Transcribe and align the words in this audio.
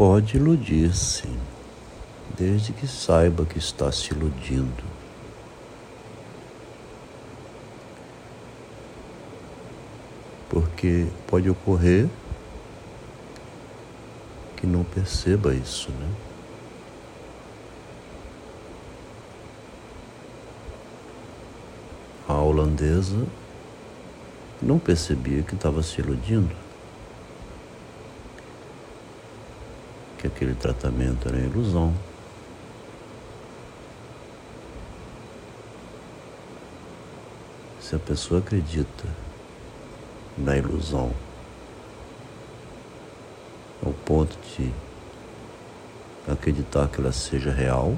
Pode 0.00 0.38
iludir, 0.38 0.94
sim, 0.94 1.38
desde 2.34 2.72
que 2.72 2.86
saiba 2.86 3.44
que 3.44 3.58
está 3.58 3.92
se 3.92 4.14
iludindo. 4.14 4.82
Porque 10.48 11.06
pode 11.26 11.50
ocorrer 11.50 12.08
que 14.56 14.66
não 14.66 14.84
perceba 14.84 15.52
isso, 15.52 15.90
né? 15.90 16.08
A 22.26 22.40
holandesa 22.40 23.26
não 24.62 24.78
percebia 24.78 25.42
que 25.42 25.54
estava 25.54 25.82
se 25.82 26.00
iludindo. 26.00 26.69
Que 30.20 30.26
aquele 30.26 30.54
tratamento 30.54 31.26
era 31.28 31.38
ilusão. 31.38 31.94
Se 37.80 37.96
a 37.96 37.98
pessoa 37.98 38.40
acredita 38.40 39.08
na 40.36 40.58
ilusão 40.58 41.10
ao 43.82 43.94
ponto 43.94 44.36
de 44.56 44.70
acreditar 46.30 46.86
que 46.88 47.00
ela 47.00 47.12
seja 47.12 47.50
real, 47.50 47.96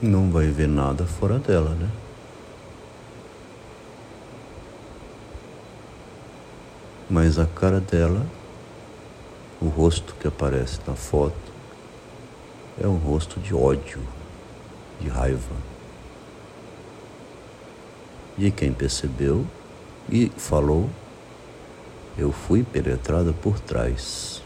não 0.00 0.30
vai 0.30 0.46
ver 0.46 0.68
nada 0.68 1.04
fora 1.04 1.40
dela, 1.40 1.70
né? 1.70 2.01
Mas 7.12 7.38
a 7.38 7.44
cara 7.44 7.78
dela, 7.78 8.26
o 9.60 9.66
rosto 9.66 10.14
que 10.18 10.26
aparece 10.26 10.80
na 10.86 10.94
foto, 10.94 11.52
é 12.82 12.86
um 12.86 12.96
rosto 12.96 13.38
de 13.38 13.54
ódio, 13.54 14.00
de 14.98 15.08
raiva. 15.10 15.54
E 18.38 18.50
quem 18.50 18.72
percebeu 18.72 19.46
e 20.10 20.32
falou: 20.38 20.88
Eu 22.16 22.32
fui 22.32 22.62
penetrada 22.62 23.34
por 23.34 23.60
trás. 23.60 24.42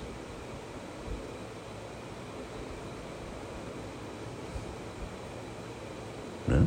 Né? 6.48 6.66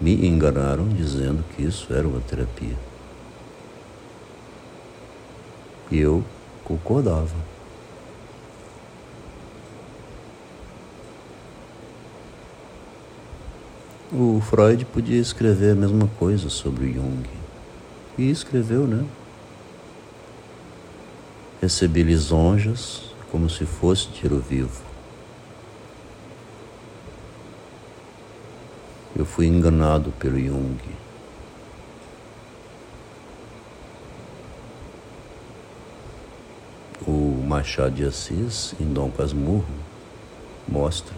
Me 0.00 0.28
enganaram 0.28 0.88
dizendo 0.88 1.44
que 1.56 1.64
isso 1.64 1.92
era 1.92 2.06
uma 2.06 2.20
terapia. 2.20 2.89
E 5.90 5.98
eu 5.98 6.24
concordava. 6.64 7.34
O 14.12 14.40
Freud 14.40 14.84
podia 14.86 15.20
escrever 15.20 15.72
a 15.72 15.76
mesma 15.76 16.08
coisa 16.18 16.50
sobre 16.50 16.86
o 16.86 16.92
Jung. 16.92 17.28
E 18.18 18.28
escreveu, 18.28 18.86
né? 18.86 19.06
Recebi 21.62 22.02
lisonjas 22.02 23.02
como 23.30 23.48
se 23.48 23.64
fosse 23.64 24.08
tiro 24.08 24.38
vivo. 24.38 24.82
Eu 29.14 29.24
fui 29.24 29.46
enganado 29.46 30.10
pelo 30.18 30.38
Jung. 30.38 30.78
O 37.06 37.39
Machado 37.50 37.96
de 37.96 38.04
Assis, 38.04 38.76
em 38.78 38.92
Dom 38.92 39.10
Casmurro, 39.10 39.66
mostra, 40.68 41.16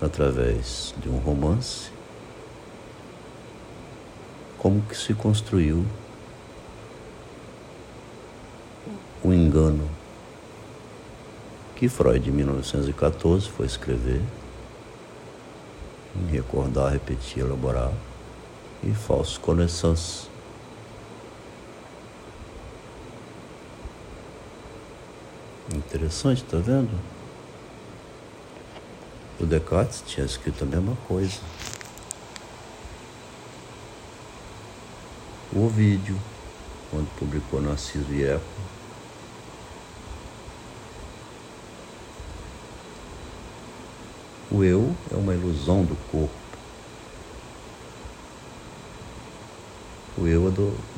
através 0.00 0.94
de 0.96 1.08
um 1.08 1.18
romance, 1.18 1.90
como 4.56 4.80
que 4.82 4.96
se 4.96 5.12
construiu 5.12 5.84
o 9.24 9.32
engano 9.32 9.90
que 11.74 11.88
Freud, 11.88 12.30
em 12.30 12.32
1914, 12.32 13.48
foi 13.48 13.66
escrever, 13.66 14.22
recordar, 16.30 16.92
repetir, 16.92 17.40
elaborar, 17.40 17.90
e 18.84 18.94
falsos 18.94 19.36
connaissances. 19.36 20.30
Interessante, 25.74 26.44
tá 26.44 26.58
vendo? 26.58 26.90
O 29.38 29.46
Descartes 29.46 30.02
tinha 30.06 30.24
escrito 30.24 30.64
a 30.64 30.66
mesma 30.66 30.96
coisa. 31.06 31.38
o 35.52 35.68
vídeo, 35.68 36.18
quando 36.90 37.08
publicou 37.18 37.60
Narciso 37.60 38.12
e 38.12 38.22
Eco. 38.22 38.44
O 44.50 44.62
eu 44.62 44.94
é 45.10 45.16
uma 45.16 45.34
ilusão 45.34 45.84
do 45.84 45.96
corpo. 46.10 46.34
O 50.16 50.26
eu 50.26 50.52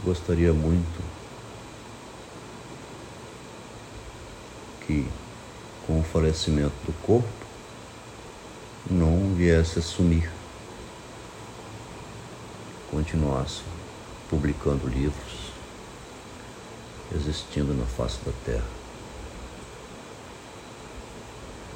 gostaria 0.04 0.52
muito 0.52 1.02
que, 4.86 5.06
com 5.86 5.99
o 5.99 5.99
falecimento 6.12 6.74
do 6.84 6.92
corpo, 7.02 7.28
não 8.90 9.34
viesse 9.34 9.78
a 9.78 9.82
sumir, 9.82 10.30
continuasse 12.90 13.62
publicando 14.28 14.88
livros, 14.88 15.52
existindo 17.14 17.72
na 17.74 17.84
face 17.86 18.18
da 18.24 18.32
Terra. 18.44 18.66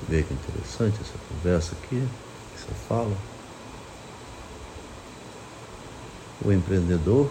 Vê 0.08 0.22
que 0.22 0.34
interessante 0.34 0.98
essa 1.00 1.18
conversa 1.28 1.74
aqui, 1.80 2.06
essa 2.54 2.74
fala. 2.88 3.16
O 6.44 6.52
empreendedor, 6.52 7.30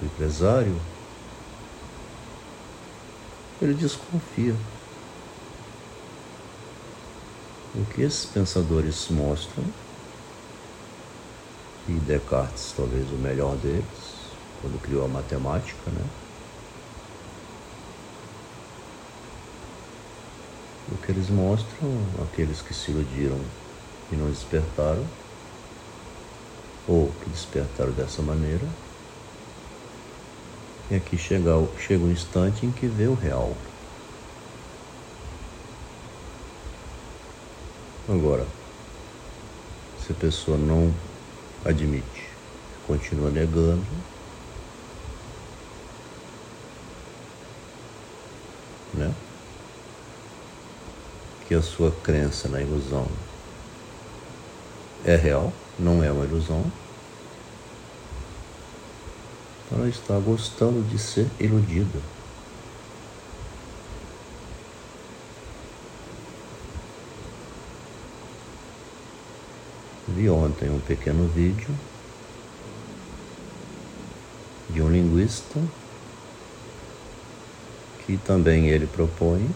o 0.00 0.04
empresário, 0.04 0.78
ele 3.60 3.74
desconfia. 3.74 4.54
O 7.76 7.84
que 7.84 8.00
esses 8.00 8.24
pensadores 8.24 9.10
mostram, 9.10 9.64
e 11.86 11.92
Descartes 12.00 12.72
talvez 12.72 13.12
o 13.12 13.16
melhor 13.18 13.54
deles, 13.58 14.30
quando 14.62 14.78
criou 14.78 15.04
a 15.04 15.08
matemática, 15.08 15.90
né? 15.90 16.00
O 20.90 20.96
que 20.96 21.12
eles 21.12 21.28
mostram, 21.28 21.90
aqueles 22.24 22.62
que 22.62 22.72
se 22.72 22.90
iludiram 22.92 23.38
e 24.10 24.16
não 24.16 24.30
despertaram, 24.30 25.06
ou 26.86 27.12
que 27.12 27.28
despertaram 27.28 27.92
dessa 27.92 28.22
maneira, 28.22 28.66
é 30.90 30.98
que 30.98 31.18
chega, 31.18 31.50
chega 31.78 32.04
um 32.04 32.10
instante 32.10 32.64
em 32.64 32.72
que 32.72 32.86
vê 32.86 33.06
o 33.06 33.14
real. 33.14 33.75
Agora, 38.08 38.46
se 39.98 40.12
a 40.12 40.14
pessoa 40.14 40.56
não 40.56 40.94
admite, 41.64 42.28
continua 42.86 43.30
negando, 43.30 43.84
né? 48.94 49.12
Que 51.48 51.54
a 51.56 51.62
sua 51.62 51.90
crença 51.90 52.48
na 52.48 52.60
ilusão 52.60 53.08
é 55.04 55.16
real, 55.16 55.52
não 55.76 56.00
é 56.02 56.12
uma 56.12 56.24
ilusão. 56.24 56.64
Ela 59.72 59.88
está 59.88 60.16
gostando 60.20 60.80
de 60.88 60.96
ser 60.96 61.28
iludida. 61.40 62.15
vi 70.16 70.30
ontem 70.30 70.70
um 70.70 70.80
pequeno 70.80 71.28
vídeo 71.28 71.68
de 74.70 74.80
um 74.80 74.90
linguista 74.90 75.60
que 78.06 78.16
também 78.16 78.70
ele 78.70 78.86
propõe 78.86 79.46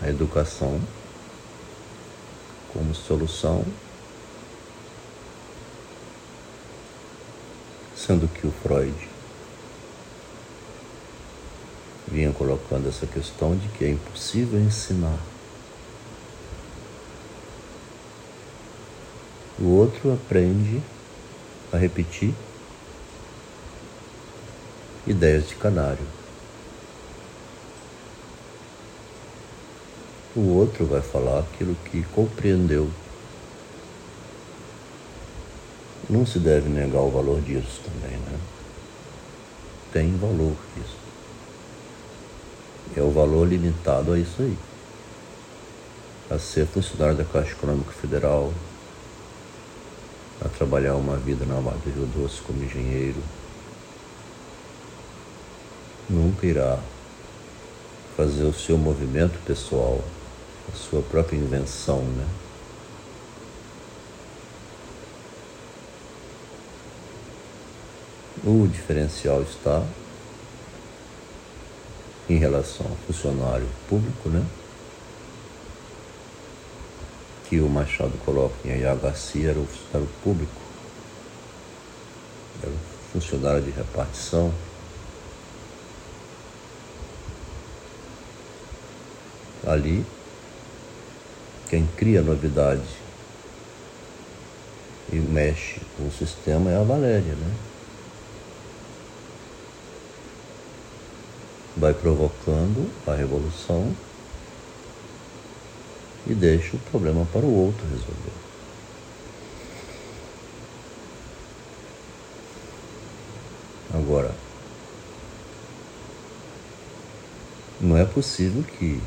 a 0.00 0.08
educação 0.08 0.80
como 2.72 2.94
solução, 2.94 3.62
sendo 7.94 8.26
que 8.28 8.46
o 8.46 8.50
Freud 8.62 8.94
vinha 12.08 12.32
colocando 12.32 12.88
essa 12.88 13.06
questão 13.06 13.54
de 13.54 13.68
que 13.68 13.84
é 13.84 13.90
impossível 13.90 14.58
ensinar 14.58 15.18
O 19.60 19.76
outro 19.76 20.14
aprende 20.14 20.80
a 21.70 21.76
repetir 21.76 22.32
ideias 25.06 25.48
de 25.48 25.54
canário. 25.54 26.06
O 30.34 30.54
outro 30.54 30.86
vai 30.86 31.02
falar 31.02 31.40
aquilo 31.40 31.74
que 31.90 32.02
compreendeu. 32.14 32.90
Não 36.08 36.24
se 36.24 36.38
deve 36.38 36.70
negar 36.70 37.02
o 37.02 37.10
valor 37.10 37.42
disso 37.42 37.82
também, 37.84 38.16
né? 38.16 38.38
Tem 39.92 40.16
valor 40.16 40.56
isso. 40.76 40.96
É 42.96 43.02
o 43.02 43.10
valor 43.10 43.46
limitado 43.46 44.12
a 44.14 44.18
isso 44.18 44.40
aí. 44.40 44.56
A 46.30 46.38
ser 46.38 46.66
funcionário 46.66 47.16
da 47.16 47.24
Caixa 47.24 47.52
Econômica 47.52 47.92
Federal, 47.92 48.52
a 50.44 50.48
trabalhar 50.48 50.94
uma 50.94 51.16
vida 51.16 51.44
na 51.44 51.60
Vale 51.60 51.78
do 51.84 51.90
Rio 51.90 52.06
Doce 52.06 52.40
como 52.42 52.62
engenheiro. 52.62 53.22
Nunca 56.08 56.46
irá 56.46 56.78
fazer 58.16 58.44
o 58.44 58.52
seu 58.52 58.76
movimento 58.76 59.38
pessoal, 59.44 60.02
a 60.72 60.76
sua 60.76 61.02
própria 61.02 61.36
invenção, 61.36 62.02
né? 62.02 62.26
O 68.42 68.66
diferencial 68.66 69.42
está 69.42 69.84
em 72.28 72.38
relação 72.38 72.86
ao 72.86 72.96
funcionário 73.06 73.68
público, 73.88 74.28
né? 74.30 74.44
Que 77.50 77.60
o 77.60 77.68
Machado 77.68 78.16
coloca 78.24 78.54
em 78.64 78.72
Ayá 78.72 78.94
Garcia 78.94 79.50
era 79.50 79.58
o 79.58 79.66
funcionário 79.66 80.08
público, 80.22 80.60
era 82.62 82.70
o 82.70 82.78
funcionário 83.12 83.62
de 83.62 83.70
repartição. 83.72 84.54
Ali, 89.66 90.06
quem 91.68 91.86
cria 91.96 92.22
novidade 92.22 92.88
e 95.12 95.16
mexe 95.16 95.80
com 95.96 96.06
o 96.06 96.12
sistema 96.12 96.70
é 96.70 96.76
a 96.76 96.82
Valéria, 96.82 97.34
né? 97.34 97.52
vai 101.80 101.94
provocando 101.94 102.90
a 103.06 103.14
revolução 103.14 103.94
e 106.30 106.34
deixa 106.34 106.76
o 106.76 106.80
problema 106.90 107.26
para 107.32 107.44
o 107.44 107.52
outro 107.52 107.84
resolver. 107.88 108.30
Agora, 113.92 114.32
não 117.80 117.96
é 117.96 118.04
possível 118.04 118.62
que 118.62 119.00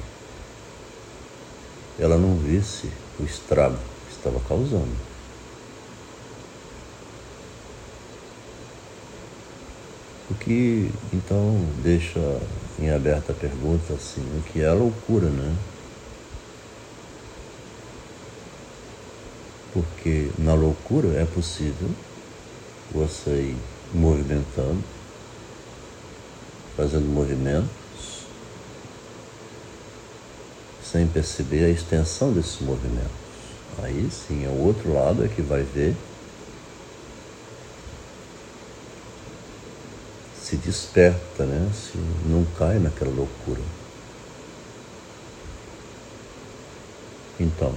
ela 1.98 2.18
não 2.18 2.36
visse 2.36 2.92
o 3.18 3.24
estrago 3.24 3.78
que 4.08 4.16
estava 4.18 4.42
causando. 4.42 5.14
O 10.30 10.36
que 10.36 10.92
então 11.14 11.66
deixa 11.81 12.20
em 12.78 12.92
aberta 12.92 13.31
a 13.31 13.36
pergunta 13.36 13.94
assim, 13.94 14.22
o 14.38 14.42
que 14.52 14.62
é 14.62 14.72
loucura, 14.74 15.30
né? 15.30 15.56
Porque 19.74 20.30
na 20.38 20.54
loucura 20.54 21.20
é 21.20 21.25
possível 21.25 21.90
você 22.92 23.31
ir 23.31 23.58
movimentando, 23.92 24.84
fazendo 26.78 27.06
movimentos, 27.06 28.28
sem 30.84 31.08
perceber 31.08 31.66
a 31.66 31.70
extensão 31.70 32.31
desses 32.31 32.62
movimentos. 32.62 33.12
Aí 33.81 34.10
sim, 34.12 34.46
é 34.46 34.50
o 34.50 34.64
outro 34.64 34.94
lado 34.94 35.25
é 35.25 35.28
que 35.28 35.42
vai 35.42 35.64
ver 35.64 35.96
se 40.40 40.58
desperta, 40.58 41.46
né? 41.46 41.72
se 41.74 41.98
não 42.28 42.46
cai 42.58 42.78
naquela 42.78 43.10
loucura. 43.10 43.62
Então, 47.40 47.75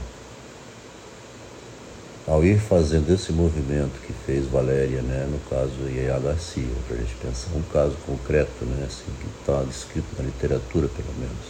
ao 2.26 2.44
ir 2.44 2.58
fazendo 2.58 3.12
esse 3.14 3.32
movimento 3.32 4.00
que 4.04 4.12
fez 4.12 4.46
Valéria, 4.46 5.00
né, 5.00 5.28
no 5.30 5.38
caso 5.48 5.72
Yaya 5.88 6.18
Garcia, 6.18 6.66
para 6.88 6.96
a 6.96 7.00
gente 7.00 7.14
pensar 7.22 7.54
um 7.54 7.62
caso 7.72 7.96
concreto, 8.04 8.64
né, 8.64 8.84
assim, 8.84 9.04
que 9.20 9.26
está 9.40 9.62
descrito 9.62 10.08
na 10.18 10.24
literatura, 10.24 10.88
pelo 10.88 11.14
menos. 11.18 11.46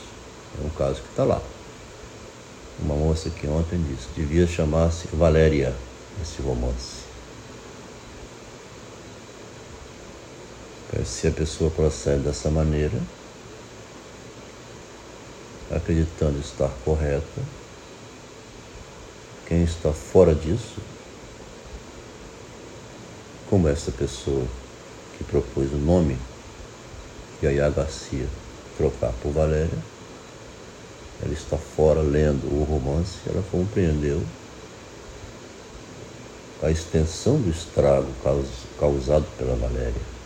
É 0.62 0.66
um 0.66 0.70
caso 0.70 1.00
que 1.00 1.08
está 1.08 1.24
lá. 1.24 1.40
Uma 2.78 2.94
moça 2.94 3.30
que 3.30 3.46
ontem 3.46 3.82
disse, 3.88 4.08
devia 4.14 4.46
chamar-se 4.46 5.08
Valéria, 5.14 5.74
esse 6.22 6.42
romance. 6.42 7.06
Se 11.04 11.26
a 11.26 11.30
pessoa 11.30 11.70
procede 11.70 12.22
dessa 12.22 12.50
maneira, 12.50 12.98
acreditando 15.70 16.38
estar 16.38 16.70
correta, 16.84 17.42
quem 19.46 19.62
está 19.62 19.92
fora 19.92 20.34
disso, 20.34 20.80
como 23.48 23.68
essa 23.68 23.92
pessoa 23.92 24.44
que 25.16 25.24
propôs 25.24 25.72
o 25.72 25.76
nome 25.76 26.18
Yaya 27.42 27.70
Garcia 27.70 28.26
trocar 28.76 29.12
por 29.22 29.32
Valéria, 29.32 29.78
ela 31.22 31.32
está 31.32 31.56
fora 31.56 32.00
lendo 32.00 32.44
o 32.46 32.64
romance, 32.64 33.20
ela 33.26 33.42
compreendeu 33.50 34.22
a 36.62 36.70
extensão 36.70 37.40
do 37.40 37.50
estrago 37.50 38.08
causado 38.78 39.26
pela 39.38 39.54
Valéria. 39.56 40.16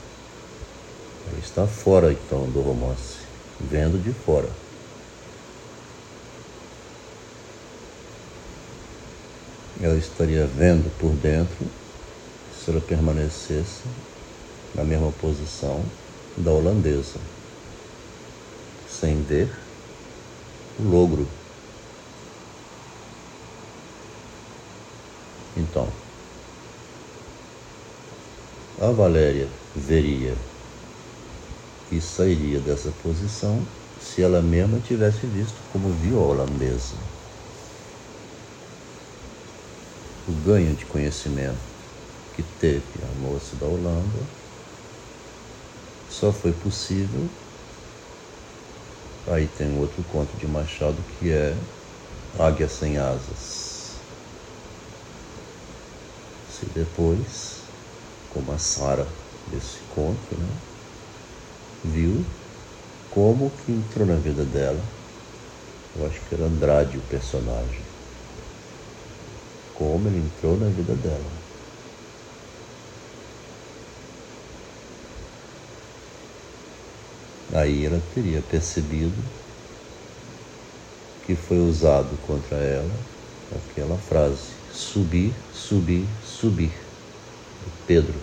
Ele 1.31 1.41
está 1.41 1.67
fora 1.67 2.13
então 2.13 2.51
do 2.51 2.61
romance, 2.61 3.19
vendo 3.61 4.03
de 4.03 4.13
fora. 4.13 4.49
Ela 9.83 9.97
estaria 9.97 10.47
vendo 10.47 10.91
por 10.99 11.13
dentro 11.13 11.67
se 12.53 12.71
ela 12.71 12.81
permanecesse 12.81 13.85
na 14.75 14.85
mesma 14.85 15.11
posição 15.13 15.83
da 16.37 16.51
holandesa, 16.51 17.19
sem 18.89 19.23
ver 19.23 19.51
o 20.79 20.83
logro. 20.83 21.27
Então, 25.57 25.89
a 28.81 28.91
Valéria 28.91 29.49
veria 29.75 30.35
e 31.91 32.01
sairia 32.01 32.61
dessa 32.61 32.93
posição 33.03 33.63
se 34.01 34.23
ela 34.23 34.41
mesma 34.41 34.79
tivesse 34.81 35.27
visto 35.27 35.57
como 35.73 35.91
viu 35.93 36.19
a 36.19 36.27
holandesa. 36.27 36.97
O 40.29 40.33
ganho 40.33 40.75
de 40.75 40.85
conhecimento 40.87 41.59
que 42.35 42.43
teve 42.43 43.03
a 43.03 43.21
moça 43.21 43.57
da 43.57 43.67
Holanda 43.67 44.27
só 46.09 46.33
foi 46.33 46.53
possível. 46.53 47.29
Aí 49.27 49.47
tem 49.47 49.79
outro 49.79 50.03
conto 50.05 50.37
de 50.37 50.47
Machado 50.47 51.03
que 51.19 51.31
é 51.31 51.57
Águia 52.39 52.69
Sem 52.69 52.99
Asas. 52.99 54.01
Se 56.49 56.67
depois, 56.67 57.63
como 58.29 58.53
a 58.53 58.59
Sara 58.59 59.07
desse 59.47 59.79
conto, 59.89 60.37
né? 60.37 60.49
viu 61.83 62.25
como 63.11 63.51
que 63.51 63.73
entrou 63.73 64.07
na 64.07 64.17
vida 64.17 64.45
dela. 64.45 64.83
Eu 65.97 66.07
acho 66.07 66.21
que 66.29 66.35
era 66.35 66.45
Andrade 66.45 66.99
o 66.99 67.03
personagem. 67.03 68.00
Como 69.81 70.07
ele 70.07 70.19
entrou 70.19 70.59
na 70.59 70.67
vida 70.67 70.95
dela. 70.95 71.25
Aí 77.55 77.87
ela 77.87 78.01
teria 78.15 78.43
percebido 78.43 79.17
que 81.27 81.35
foi 81.35 81.59
usado 81.59 82.15
contra 82.27 82.59
ela 82.59 82.95
aquela 83.57 83.97
frase: 83.97 84.51
subir, 84.71 85.33
subir, 85.55 86.07
subir. 86.23 86.73
Pedro. 87.87 88.15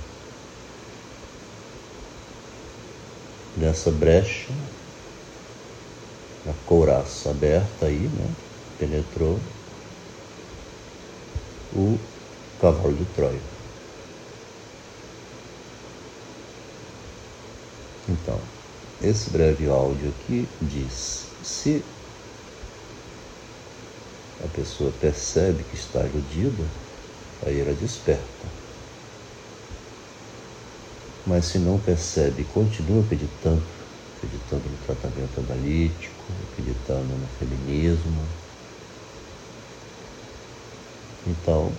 nessa 3.57 3.89
brecha 3.89 4.53
a 6.47 6.53
couraça 6.65 7.31
aberta 7.31 7.87
aí, 7.87 8.07
né? 8.07 8.29
Penetrou 8.79 9.37
o 11.77 11.97
cavalo 12.59 12.93
de 12.93 13.05
Troia. 13.15 13.39
Então, 18.09 18.39
esse 19.03 19.29
breve 19.29 19.67
áudio 19.67 20.09
aqui 20.09 20.47
diz: 20.61 21.27
se 21.43 21.83
a 24.43 24.47
pessoa 24.55 24.91
percebe 24.99 25.63
que 25.63 25.75
está 25.75 25.99
iludida, 25.99 26.63
aí 27.45 27.59
ela 27.59 27.73
desperta. 27.73 28.47
Mas 31.27 31.45
se 31.45 31.59
não 31.59 31.77
percebe 31.79 32.43
continua 32.53 33.03
acreditando, 33.03 33.61
acreditando 34.17 34.63
no 34.69 34.77
tratamento 34.85 35.39
analítico, 35.39 36.23
acreditando 36.53 37.03
no 37.03 37.27
feminismo, 37.37 38.46
então 41.27 41.71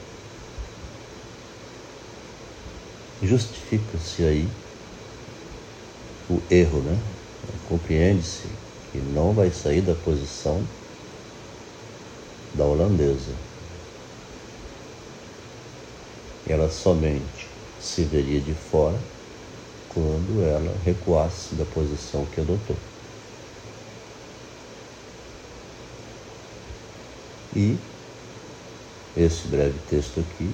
justifica-se 3.23 4.25
aí 4.25 4.49
o 6.28 6.40
erro, 6.50 6.83
né? 6.83 6.97
Compreende-se 7.69 8.49
que 8.93 8.99
não 8.99 9.33
vai 9.35 9.50
sair 9.50 9.83
da 9.83 9.95
posição 9.95 10.62
da 12.55 12.64
holandesa. 12.64 13.33
Ela 16.47 16.69
somente 16.69 17.47
se 17.81 18.05
veria 18.05 18.40
de 18.40 18.55
fora 18.55 18.99
quando 19.88 20.43
ela 20.43 20.76
recuasse 20.85 21.55
da 21.55 21.64
posição 21.64 22.25
que 22.26 22.40
adotou. 22.40 22.76
E 27.55 27.98
esse 29.19 29.49
breve 29.49 29.79
texto 29.91 30.21
aqui 30.21 30.51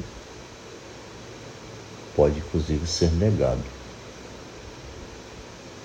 pode 2.16 2.38
inclusive 2.38 2.86
ser 2.86 3.10
negado, 3.12 3.62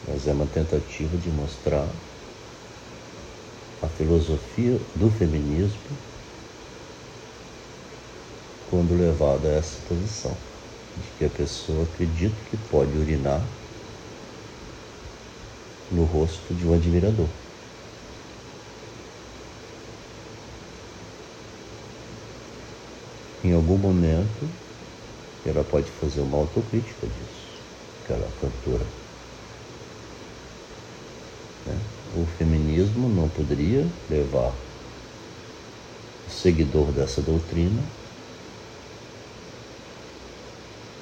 mas 0.08 0.28
é 0.28 0.32
uma 0.32 0.46
tentativa 0.46 1.18
de 1.18 1.30
mostrar 1.30 1.86
a 3.82 3.88
filosofia 3.88 4.80
do 4.96 5.10
feminismo 5.12 5.98
quando 8.70 8.96
levada 8.96 9.50
a 9.50 9.54
essa 9.54 9.78
posição, 9.88 10.38
de 10.96 11.08
que 11.18 11.26
a 11.26 11.30
pessoa 11.30 11.84
acredita 11.84 12.36
que 12.50 12.58
pode 12.70 12.96
urinar 12.98 13.42
no 15.92 16.06
rosto 16.06 16.54
de 16.54 16.66
um 16.68 16.74
admirador. 16.74 17.49
Em 23.44 23.54
algum 23.54 23.78
momento, 23.78 24.50
ela 25.46 25.64
pode 25.64 25.90
fazer 25.92 26.20
uma 26.20 26.38
autocrítica 26.38 27.08
disso, 27.08 27.62
aquela 28.04 28.30
cantora. 28.42 28.86
Né? 31.66 31.78
O 32.18 32.26
feminismo 32.38 33.08
não 33.08 33.30
poderia 33.30 33.88
levar 34.10 34.52
o 36.28 36.32
seguidor 36.32 36.92
dessa 36.92 37.22
doutrina 37.22 37.82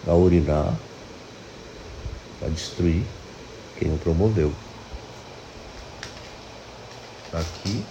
a 0.06 0.14
urinar, 0.14 0.74
a 2.46 2.48
destruir 2.50 3.04
quem 3.80 3.94
o 3.94 3.98
promoveu. 3.98 4.54
Aqui 7.34 7.84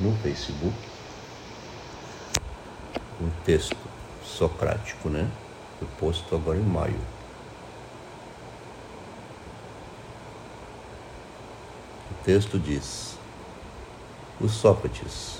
no 0.00 0.16
Facebook, 0.22 0.87
um 3.20 3.30
texto 3.44 3.76
socrático, 4.22 5.08
né? 5.08 5.28
Foi 5.78 5.88
posto 5.98 6.34
agora 6.34 6.58
em 6.58 6.62
maio. 6.62 7.00
O 12.10 12.24
texto 12.24 12.58
diz: 12.58 13.16
O 14.40 14.48
Sócrates, 14.48 15.38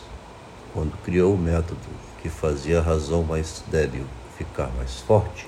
quando 0.73 0.97
criou 1.03 1.35
o 1.35 1.39
método 1.39 1.79
que 2.23 2.29
fazia 2.29 2.79
a 2.79 2.83
razão 2.83 3.23
mais 3.23 3.63
débil 3.69 4.07
ficar 4.37 4.69
mais 4.77 5.01
forte, 5.01 5.47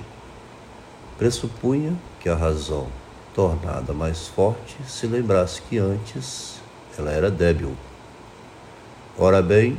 pressupunha 1.18 1.94
que 2.20 2.28
a 2.28 2.34
razão, 2.34 2.88
tornada 3.34 3.92
mais 3.92 4.28
forte, 4.28 4.76
se 4.86 5.06
lembrasse 5.06 5.62
que 5.62 5.78
antes 5.78 6.60
ela 6.98 7.10
era 7.10 7.30
débil. 7.30 7.76
Ora 9.18 9.42
bem, 9.42 9.78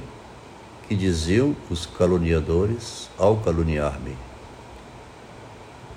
que 0.92 0.96
diziam 0.98 1.56
os 1.70 1.86
caluniadores 1.86 3.10
ao 3.18 3.38
caluniar-me. 3.38 4.14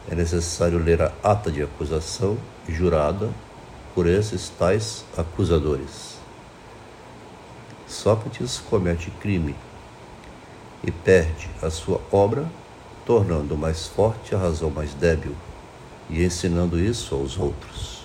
É 0.09 0.15
necessário 0.15 0.79
ler 0.79 1.03
a 1.03 1.11
ata 1.21 1.51
de 1.51 1.65
acusação 1.65 2.39
jurada 2.69 3.29
por 3.93 4.07
esses 4.07 4.49
tais 4.51 5.05
acusadores. 5.19 6.17
Sócrates 7.89 8.63
comete 8.71 9.11
crime 9.11 9.57
e 10.85 10.93
perde 10.93 11.51
a 11.61 11.71
sua 11.71 12.01
obra, 12.13 12.47
tornando 13.05 13.59
mais 13.59 13.89
forte 13.89 14.33
a 14.33 14.39
razão 14.39 14.71
mais 14.71 14.95
débil 14.95 15.35
e 16.09 16.23
ensinando 16.23 16.79
isso 16.79 17.17
aos 17.17 17.37
outros. 17.37 18.05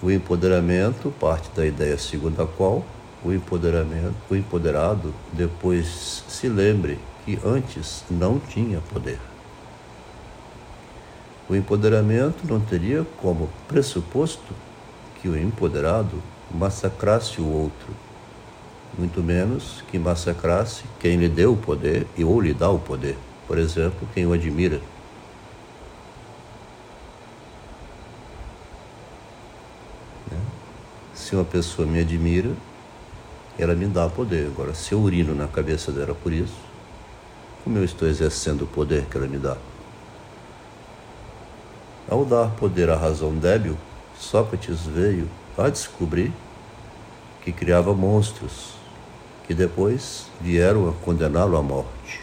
O 0.00 0.08
empoderamento 0.08 1.12
parte 1.18 1.50
da 1.50 1.66
ideia 1.66 1.98
segundo 1.98 2.40
a 2.40 2.46
qual 2.46 2.84
o 3.24 3.32
empoderamento, 3.32 4.14
o 4.30 4.34
empoderado 4.34 5.14
depois 5.32 6.24
se 6.28 6.48
lembre 6.48 6.98
que 7.24 7.38
antes 7.44 8.04
não 8.10 8.38
tinha 8.38 8.80
poder. 8.80 9.18
O 11.48 11.54
empoderamento 11.54 12.46
não 12.48 12.60
teria 12.60 13.04
como 13.20 13.50
pressuposto 13.68 14.54
que 15.20 15.28
o 15.28 15.36
empoderado 15.36 16.22
massacrasse 16.50 17.40
o 17.40 17.46
outro, 17.46 17.88
muito 18.96 19.22
menos 19.22 19.82
que 19.90 19.98
massacrasse 19.98 20.84
quem 20.98 21.16
lhe 21.16 21.28
deu 21.28 21.52
o 21.52 21.56
poder 21.56 22.06
e 22.16 22.24
ou 22.24 22.40
lhe 22.40 22.54
dá 22.54 22.70
o 22.70 22.78
poder, 22.78 23.16
por 23.46 23.58
exemplo, 23.58 24.08
quem 24.14 24.26
o 24.26 24.32
admira. 24.32 24.80
Né? 30.30 30.38
Se 31.14 31.34
uma 31.34 31.44
pessoa 31.44 31.86
me 31.86 32.00
admira, 32.00 32.50
ela 33.60 33.74
me 33.74 33.86
dá 33.86 34.08
poder. 34.08 34.46
Agora, 34.46 34.74
se 34.74 34.92
eu 34.92 35.00
urino 35.00 35.34
na 35.34 35.46
cabeça 35.46 35.92
dela 35.92 36.14
por 36.14 36.32
isso, 36.32 36.56
como 37.62 37.76
eu 37.76 37.84
estou 37.84 38.08
exercendo 38.08 38.62
o 38.62 38.66
poder 38.66 39.04
que 39.04 39.16
ela 39.16 39.26
me 39.26 39.36
dá? 39.36 39.56
Ao 42.08 42.24
dar 42.24 42.50
poder 42.52 42.88
à 42.88 42.96
razão 42.96 43.34
débil, 43.34 43.76
Sócrates 44.18 44.80
veio 44.80 45.28
a 45.56 45.68
descobrir 45.68 46.32
que 47.42 47.52
criava 47.52 47.94
monstros, 47.94 48.74
que 49.46 49.54
depois 49.54 50.26
vieram 50.40 50.88
a 50.88 50.92
condená-lo 50.92 51.56
à 51.56 51.62
morte. 51.62 52.22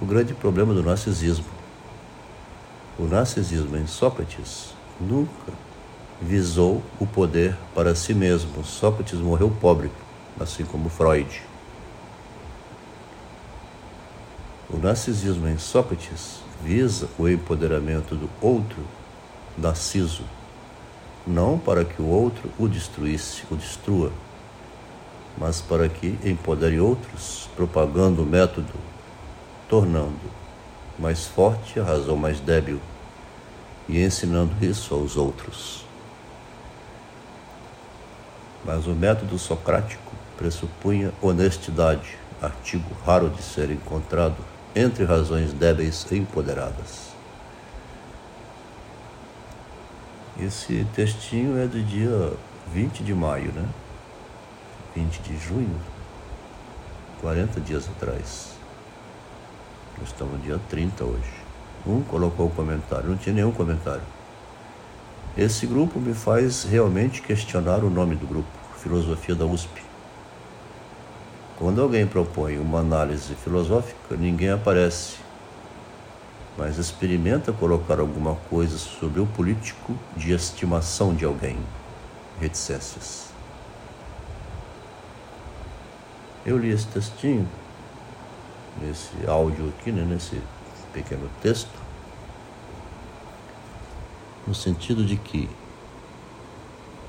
O 0.00 0.04
grande 0.04 0.34
problema 0.34 0.74
do 0.74 0.82
narcisismo. 0.82 1.46
O 2.98 3.04
narcisismo 3.04 3.76
em 3.76 3.86
Sócrates 3.86 4.74
nunca 5.00 5.52
visou 6.20 6.82
o 7.00 7.06
poder 7.06 7.56
para 7.74 7.94
si 7.94 8.12
mesmo. 8.12 8.64
Sócrates 8.64 9.18
morreu 9.18 9.50
pobre, 9.60 9.90
assim 10.38 10.64
como 10.64 10.90
Freud. 10.90 11.42
O 14.68 14.76
narcisismo 14.76 15.48
em 15.48 15.58
Sócrates 15.58 16.40
visa 16.62 17.08
o 17.18 17.28
empoderamento 17.28 18.14
do 18.14 18.28
outro, 18.40 18.84
narciso, 19.56 20.22
não 21.26 21.58
para 21.58 21.84
que 21.84 22.00
o 22.00 22.06
outro 22.06 22.50
o 22.58 22.68
destruísse, 22.68 23.42
o 23.50 23.56
destrua, 23.56 24.12
mas 25.36 25.60
para 25.60 25.88
que 25.88 26.18
empodere 26.24 26.78
outros, 26.78 27.48
propagando 27.56 28.22
o 28.22 28.26
método, 28.26 28.72
tornando 29.68 30.40
mais 30.98 31.26
forte 31.26 31.80
a 31.80 31.84
razão 31.84 32.14
mais 32.14 32.38
débil 32.40 32.78
e 33.88 34.00
ensinando 34.00 34.54
isso 34.64 34.94
aos 34.94 35.16
outros. 35.16 35.89
Mas 38.64 38.86
o 38.86 38.90
método 38.90 39.38
socrático 39.38 40.12
pressupunha 40.36 41.12
honestidade, 41.20 42.16
artigo 42.40 42.94
raro 43.04 43.28
de 43.30 43.42
ser 43.42 43.70
encontrado 43.70 44.36
entre 44.74 45.04
razões 45.04 45.52
débeis 45.52 46.06
e 46.10 46.16
empoderadas. 46.16 47.10
Esse 50.38 50.86
textinho 50.94 51.58
é 51.58 51.66
do 51.66 51.82
dia 51.82 52.32
20 52.72 53.02
de 53.02 53.12
maio, 53.12 53.52
né? 53.52 53.68
20 54.94 55.18
de 55.20 55.36
junho, 55.38 55.78
40 57.20 57.60
dias 57.60 57.88
atrás. 57.88 58.54
Nós 59.98 60.08
estamos 60.08 60.34
no 60.34 60.40
dia 60.40 60.58
30 60.70 61.04
hoje. 61.04 61.32
Um 61.86 62.02
colocou 62.02 62.46
o 62.46 62.50
comentário, 62.50 63.10
não 63.10 63.16
tinha 63.16 63.34
nenhum 63.34 63.52
comentário. 63.52 64.02
Esse 65.38 65.64
grupo 65.64 66.00
me 66.00 66.12
faz 66.12 66.64
realmente 66.64 67.22
questionar 67.22 67.84
o 67.84 67.90
nome 67.90 68.16
do 68.16 68.26
grupo, 68.26 68.48
Filosofia 68.78 69.34
da 69.34 69.46
USP. 69.46 69.80
Quando 71.56 71.80
alguém 71.80 72.04
propõe 72.04 72.58
uma 72.58 72.80
análise 72.80 73.34
filosófica, 73.36 74.16
ninguém 74.16 74.50
aparece, 74.50 75.18
mas 76.58 76.78
experimenta 76.78 77.52
colocar 77.52 78.00
alguma 78.00 78.34
coisa 78.48 78.76
sobre 78.76 79.20
o 79.20 79.26
político 79.26 79.96
de 80.16 80.32
estimação 80.32 81.14
de 81.14 81.24
alguém. 81.24 81.58
Reticências. 82.40 83.28
Eu 86.44 86.58
li 86.58 86.70
esse 86.70 86.88
textinho, 86.88 87.46
nesse 88.82 89.10
áudio 89.28 89.72
aqui, 89.78 89.92
né, 89.92 90.02
nesse 90.02 90.42
pequeno 90.92 91.30
texto, 91.40 91.89
no 94.46 94.54
sentido 94.54 95.04
de 95.04 95.16
que 95.16 95.48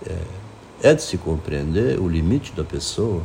é, 0.06 0.90
é 0.90 0.94
de 0.94 1.02
se 1.02 1.18
compreender 1.18 2.00
o 2.00 2.08
limite 2.08 2.54
da 2.54 2.64
pessoa 2.64 3.22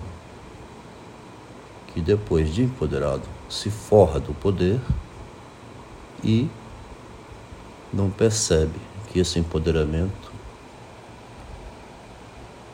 que 1.92 2.00
depois 2.00 2.54
de 2.54 2.62
empoderado 2.62 3.22
se 3.48 3.70
forra 3.70 4.20
do 4.20 4.34
poder 4.34 4.80
e 6.22 6.48
não 7.92 8.10
percebe 8.10 8.78
que 9.10 9.18
esse 9.18 9.38
empoderamento 9.38 10.32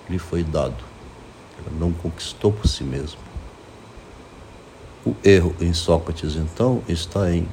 lhe 0.09 0.19
foi 0.19 0.43
dado. 0.43 0.83
Ela 1.59 1.77
não 1.79 1.93
conquistou 1.93 2.53
por 2.53 2.67
si 2.67 2.83
mesma. 2.83 3.21
O 5.07 5.15
erro 5.23 5.55
em 5.61 5.73
Sócrates, 5.73 6.35
então, 6.37 6.83
está 6.89 7.33
em 7.33 7.47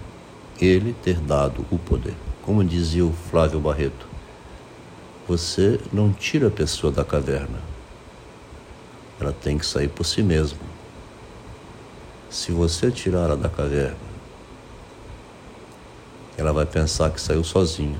ele 0.59 0.93
ter 1.03 1.19
dado 1.19 1.65
o 1.71 1.77
poder. 1.77 2.15
Como 2.49 2.63
dizia 2.63 3.05
o 3.05 3.13
Flávio 3.13 3.59
Barreto, 3.59 4.07
você 5.27 5.79
não 5.93 6.11
tira 6.11 6.47
a 6.47 6.49
pessoa 6.49 6.91
da 6.91 7.05
caverna. 7.05 7.61
Ela 9.19 9.31
tem 9.31 9.55
que 9.55 9.65
sair 9.67 9.87
por 9.87 10.03
si 10.03 10.23
mesma. 10.23 10.57
Se 12.27 12.51
você 12.51 12.89
tirá-la 12.89 13.35
da 13.35 13.49
caverna, 13.49 13.99
ela 16.35 16.51
vai 16.51 16.65
pensar 16.65 17.11
que 17.11 17.21
saiu 17.21 17.43
sozinha. 17.43 17.99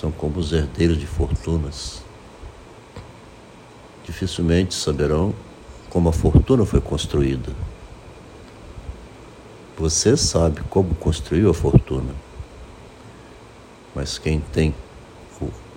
São 0.00 0.12
como 0.12 0.38
os 0.38 0.52
herdeiros 0.52 0.98
de 0.98 1.06
fortunas. 1.08 2.00
Dificilmente 4.04 4.72
saberão 4.72 5.34
como 5.90 6.10
a 6.10 6.12
fortuna 6.12 6.64
foi 6.64 6.80
construída. 6.80 7.52
Você 9.76 10.16
sabe 10.16 10.60
como 10.70 10.94
construiu 10.94 11.50
a 11.50 11.54
fortuna, 11.54 12.14
mas 13.96 14.18
quem 14.18 14.40
tem, 14.40 14.74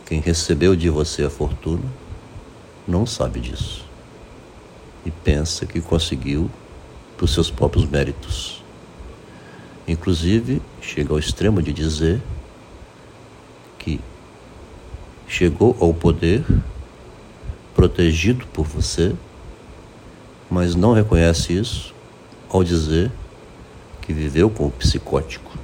quem 0.05 0.19
recebeu 0.19 0.75
de 0.75 0.89
você 0.89 1.23
a 1.23 1.29
fortuna, 1.29 1.85
não 2.85 3.05
sabe 3.05 3.39
disso 3.39 3.85
e 5.05 5.09
pensa 5.09 5.65
que 5.65 5.79
conseguiu 5.79 6.51
por 7.17 7.29
seus 7.29 7.49
próprios 7.49 7.85
méritos. 7.85 8.61
Inclusive, 9.87 10.61
chega 10.81 11.13
ao 11.13 11.19
extremo 11.19 11.61
de 11.61 11.71
dizer 11.71 12.21
que 13.77 14.01
chegou 15.25 15.77
ao 15.79 15.93
poder 15.93 16.43
protegido 17.73 18.45
por 18.47 18.65
você, 18.65 19.15
mas 20.51 20.75
não 20.75 20.91
reconhece 20.91 21.53
isso 21.53 21.95
ao 22.49 22.65
dizer 22.65 23.09
que 24.01 24.11
viveu 24.11 24.49
com 24.49 24.67
o 24.67 24.71
psicótico. 24.71 25.58